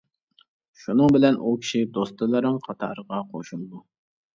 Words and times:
شۇنىڭ 0.83 1.13
بىلەن 1.17 1.39
ئۇ 1.43 1.53
كىشى 1.67 1.85
دوستلىرىڭ 2.01 2.61
قاتارىغا 2.69 3.25
قوشۇلىدۇ. 3.33 3.89